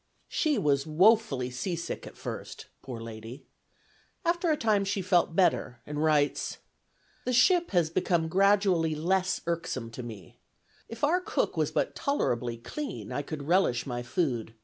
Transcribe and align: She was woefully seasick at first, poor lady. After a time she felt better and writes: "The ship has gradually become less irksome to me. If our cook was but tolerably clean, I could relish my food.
She 0.29 0.57
was 0.57 0.87
woefully 0.87 1.51
seasick 1.51 2.07
at 2.07 2.17
first, 2.17 2.65
poor 2.81 2.99
lady. 2.99 3.45
After 4.25 4.49
a 4.49 4.57
time 4.57 4.83
she 4.83 4.99
felt 5.03 5.35
better 5.35 5.79
and 5.85 6.03
writes: 6.03 6.57
"The 7.25 7.31
ship 7.33 7.69
has 7.69 7.91
gradually 7.91 8.95
become 8.95 9.05
less 9.05 9.41
irksome 9.45 9.91
to 9.91 10.01
me. 10.01 10.39
If 10.89 11.03
our 11.03 11.21
cook 11.21 11.55
was 11.55 11.69
but 11.71 11.93
tolerably 11.93 12.57
clean, 12.57 13.11
I 13.11 13.21
could 13.21 13.43
relish 13.47 13.85
my 13.85 14.01
food. 14.01 14.55